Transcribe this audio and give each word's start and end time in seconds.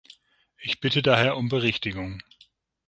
Ich 0.57 0.79
bitte 0.79 1.03
daher 1.03 1.37
um 1.37 1.47
Berichtigung. 1.47 2.23